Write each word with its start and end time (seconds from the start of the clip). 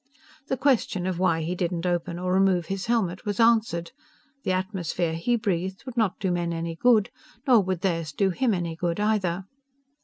The 0.47 0.57
question 0.57 1.05
of 1.05 1.19
why 1.19 1.41
he 1.43 1.53
did 1.53 1.71
not 1.71 1.85
open 1.85 2.17
or 2.17 2.33
remove 2.33 2.65
his 2.65 2.87
helmet 2.87 3.23
was 3.23 3.39
answered. 3.39 3.91
The 4.41 4.51
atmosphere 4.51 5.13
he 5.13 5.35
breathed 5.35 5.85
would 5.85 5.95
not 5.95 6.17
do 6.19 6.31
men 6.31 6.51
any 6.51 6.73
good, 6.75 7.11
nor 7.45 7.59
would 7.61 7.81
theirs 7.81 8.11
do 8.11 8.31
him 8.31 8.51
any 8.51 8.75
good, 8.75 8.99
either. 8.99 9.43